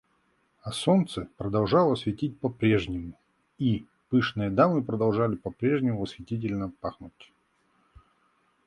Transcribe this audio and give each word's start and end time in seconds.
А 0.63 0.71
солнце 0.71 1.29
продолжало 1.37 1.93
светить 1.93 2.35
по-прежнему, 2.39 3.19
и 3.59 3.85
пышные 4.09 4.49
дамы 4.49 4.83
продолжали 4.83 5.35
по-прежнему 5.35 6.01
восхитительно 6.01 6.71
пахнуть. 6.79 7.31